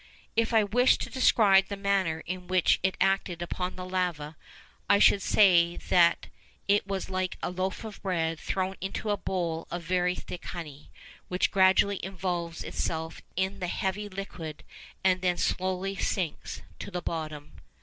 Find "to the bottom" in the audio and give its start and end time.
16.79-17.51